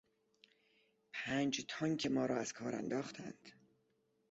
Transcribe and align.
پنج 1.13 1.65
تانک 1.69 2.05
ما 2.07 2.25
را 2.25 2.37
از 2.37 2.53
کار 2.53 2.75
انداختند. 2.75 3.51